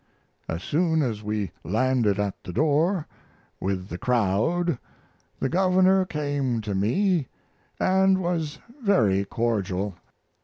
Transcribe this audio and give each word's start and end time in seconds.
As 0.47 0.63
soon 0.63 1.03
as 1.03 1.21
we 1.21 1.51
landed 1.63 2.19
at 2.19 2.33
the 2.43 2.51
door 2.51 3.05
with 3.59 3.89
the 3.89 3.99
crowd 3.99 4.79
the 5.39 5.47
Governor 5.47 6.05
came 6.05 6.59
to 6.61 6.73
me& 6.73 7.27
was 7.79 8.57
very 8.81 9.25
cordial. 9.25 9.93